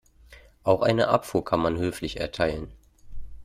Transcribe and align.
Auch 0.63 0.81
eine 0.81 1.09
Abfuhr 1.09 1.45
kann 1.45 1.59
man 1.59 1.77
höflich 1.77 2.19
erteilen. 2.19 2.71